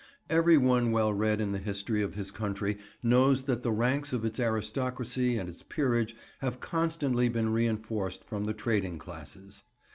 [0.31, 4.25] Every one well read in the history of his country knows that the ranks of
[4.25, 9.61] its aristocracy and its peerage have constantly been reinforced from the trading classes.